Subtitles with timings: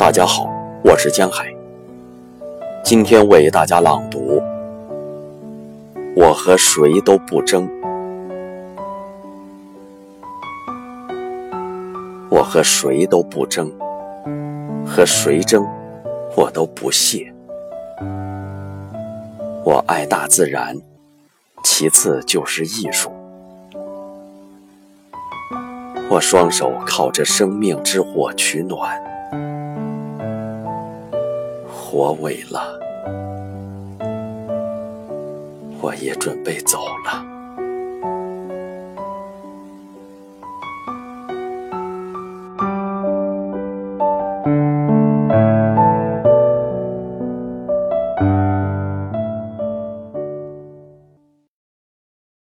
[0.00, 0.50] 大家好，
[0.82, 1.54] 我是江海。
[2.82, 4.42] 今天为大家朗读：
[6.16, 7.68] 我和谁都不争，
[12.30, 13.70] 我和谁都不争，
[14.86, 15.68] 和谁争，
[16.34, 17.30] 我都不屑。
[19.62, 20.74] 我爱大自然，
[21.62, 23.12] 其次就是艺术。
[26.08, 28.98] 我双手靠着生命之火取暖，
[31.90, 32.78] 火萎了，
[35.80, 37.29] 我也准备走了。